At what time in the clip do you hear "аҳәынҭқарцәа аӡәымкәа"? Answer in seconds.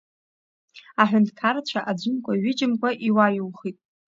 1.01-2.33